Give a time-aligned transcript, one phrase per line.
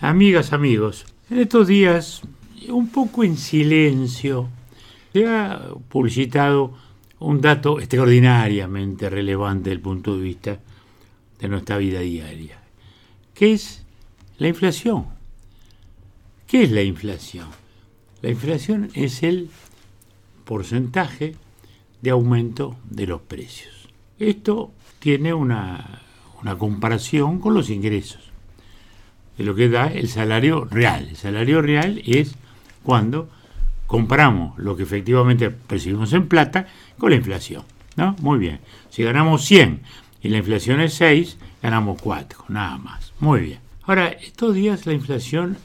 [0.00, 1.06] amigas, amigos.
[1.30, 2.22] En estos días,
[2.68, 4.48] un poco en silencio,
[5.12, 6.74] se ha publicitado
[7.18, 10.58] un dato extraordinariamente relevante desde el punto de vista
[11.38, 12.58] de nuestra vida diaria,
[13.34, 13.84] que es
[14.38, 15.06] la inflación.
[16.46, 17.48] ¿Qué es la inflación?
[18.22, 19.50] La inflación es el
[20.44, 21.36] porcentaje
[22.00, 23.88] de aumento de los precios.
[24.18, 26.02] Esto tiene una,
[26.42, 28.29] una comparación con los ingresos
[29.40, 31.08] de lo que da el salario real.
[31.08, 32.34] El salario real es
[32.82, 33.30] cuando
[33.86, 36.66] comparamos lo que efectivamente percibimos en plata
[36.98, 37.62] con la inflación.
[37.96, 38.14] ¿no?
[38.20, 38.60] Muy bien.
[38.90, 39.80] Si ganamos 100
[40.20, 43.14] y la inflación es 6, ganamos 4, nada más.
[43.18, 43.60] Muy bien.
[43.84, 45.56] Ahora, estos días la inflación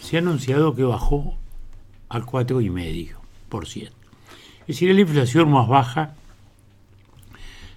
[0.00, 1.38] se ha anunciado que bajó
[2.08, 3.90] al 4,5%.
[4.62, 6.16] Es decir, es la inflación más baja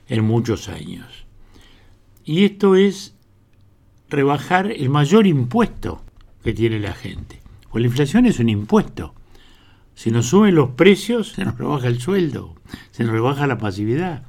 [0.10, 1.06] en muchos años.
[2.26, 3.13] Y esto es
[4.14, 6.02] rebajar el mayor impuesto
[6.44, 7.42] que tiene la gente.
[7.70, 9.14] Pues la inflación es un impuesto.
[9.96, 12.56] Si nos suben los precios, se nos rebaja el sueldo,
[12.92, 14.24] se nos rebaja la pasividad.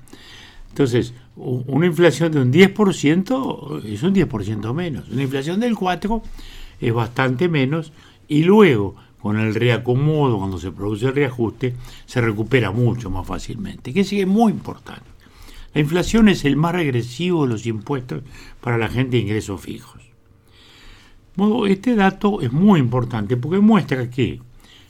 [0.69, 5.09] Entonces, una inflación de un 10% es un 10% menos.
[5.09, 6.23] Una inflación del 4%
[6.81, 7.93] es bastante menos.
[8.29, 11.75] Y luego, con el reacomodo, cuando se produce el reajuste,
[12.07, 13.93] se recupera mucho más fácilmente.
[13.93, 15.14] Que sigue muy importante.
[15.75, 18.23] La inflación es el más regresivo de los impuestos
[18.61, 20.01] para la gente de ingresos fijos.
[21.69, 24.41] este dato es muy importante porque muestra que,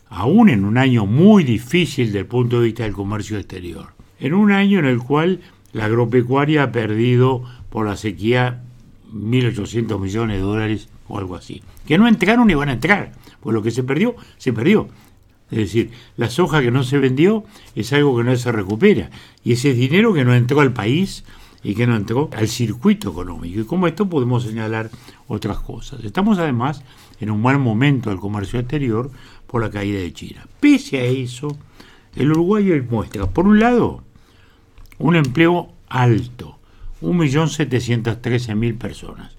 [0.08, 4.34] aún en un año muy difícil desde el punto de vista del comercio exterior, en
[4.34, 5.40] un año en el cual
[5.72, 8.62] la agropecuaria ha perdido por la sequía
[9.14, 13.54] 1.800 millones de dólares o algo así, que no entraron ni van a entrar, pues
[13.54, 14.88] lo que se perdió, se perdió.
[15.50, 19.10] Es decir, la soja que no se vendió es algo que no se recupera.
[19.44, 21.24] Y ese es dinero que no entró al país
[21.62, 23.60] y que no entró al circuito económico.
[23.60, 24.90] Y como esto podemos señalar
[25.28, 26.02] otras cosas.
[26.04, 26.82] Estamos además
[27.20, 29.10] en un mal momento del comercio exterior
[29.46, 30.46] por la caída de China.
[30.60, 31.56] Pese a eso,
[32.16, 34.02] el uruguayo muestra, por un lado,
[34.98, 36.58] un empleo alto,
[37.00, 39.36] 1.713.000 personas,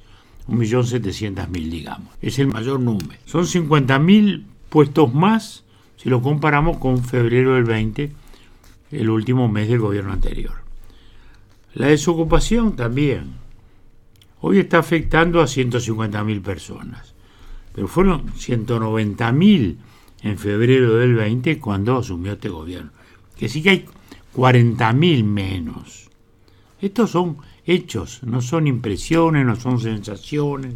[0.48, 3.20] 1.700.000 digamos, es el mayor número.
[3.26, 5.65] Son 50.000 puestos más
[6.06, 8.12] si lo comparamos con febrero del 20,
[8.92, 10.54] el último mes del gobierno anterior.
[11.74, 13.34] La desocupación también.
[14.42, 17.16] Hoy está afectando a 150.000 personas,
[17.74, 19.78] pero fueron 190.000
[20.22, 22.92] en febrero del 20 cuando asumió este gobierno.
[23.36, 23.86] Que sí que hay
[24.36, 26.12] 40.000 menos.
[26.80, 30.76] Estos son hechos, no son impresiones, no son sensaciones,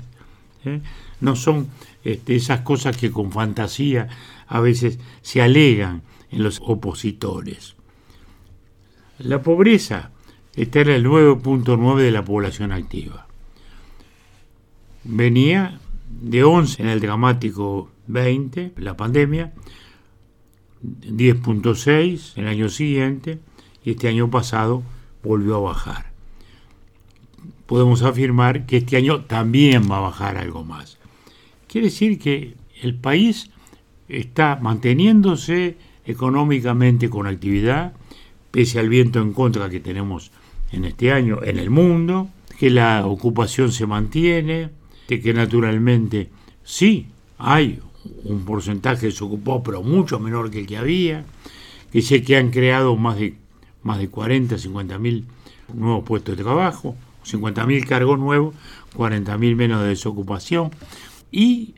[0.66, 0.82] ¿eh?
[1.22, 1.68] no son
[2.04, 4.08] este, esas cosas que con fantasía
[4.48, 7.76] a veces se alegan en los opositores.
[9.20, 10.12] La pobreza
[10.56, 13.28] está en el 9.9 de la población activa.
[15.04, 19.54] Venía de 11 en el dramático 20, la pandemia,
[20.84, 23.40] 10.6 el año siguiente
[23.84, 24.84] y este año pasado
[25.24, 26.12] volvió a bajar.
[27.66, 30.98] Podemos afirmar que este año también va a bajar algo más.
[31.70, 33.52] Quiere decir que el país
[34.08, 37.94] está manteniéndose económicamente con actividad,
[38.50, 40.32] pese al viento en contra que tenemos
[40.72, 44.72] en este año en el mundo, que la ocupación se mantiene,
[45.08, 46.30] de que naturalmente
[46.64, 47.06] sí
[47.38, 47.80] hay
[48.24, 51.24] un porcentaje desocupado, pero mucho menor que el que había,
[51.92, 53.36] que sé que han creado más de,
[53.84, 55.26] más de 40, 50 mil
[55.72, 58.56] nuevos puestos de trabajo, 50 mil cargos nuevos,
[58.96, 60.72] 40 mil menos de desocupación,
[61.32, 61.76] y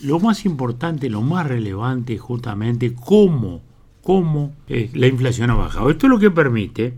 [0.00, 3.62] lo más importante, lo más relevante justamente cómo,
[4.02, 5.90] cómo eh, la inflación ha bajado.
[5.90, 6.94] Esto es lo que permite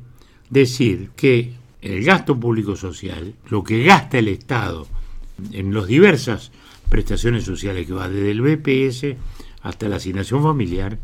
[0.51, 4.87] decir que el gasto público social, lo que gasta el Estado
[5.53, 6.51] en las diversas
[6.89, 9.17] prestaciones sociales que va desde el BPS
[9.63, 10.99] hasta la asignación familiar,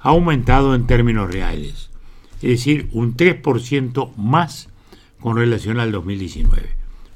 [0.00, 1.90] ha aumentado en términos reales,
[2.36, 4.68] es decir, un 3% más
[5.20, 6.68] con relación al 2019,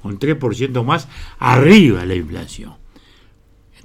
[0.03, 1.09] un 3% más
[1.39, 2.73] arriba de la inflación.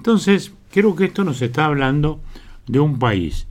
[0.04, 2.20] Entonces, creo que esto nos está hablando
[2.68, 3.48] de un país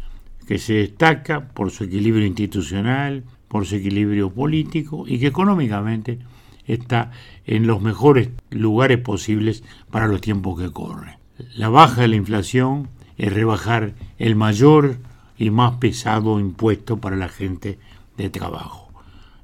[0.47, 6.19] que se destaca por su equilibrio institucional, por su equilibrio político y que económicamente
[6.67, 7.11] está
[7.47, 11.15] en los mejores lugares posibles para los tiempos que corren.
[11.57, 14.99] La baja de la inflación es rebajar el mayor
[15.39, 17.79] y más pesado impuesto para la gente
[18.19, 18.93] de trabajo.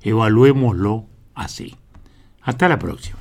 [0.03, 1.75] Evaluémoslo así.
[2.43, 3.19] Hasta la próxima.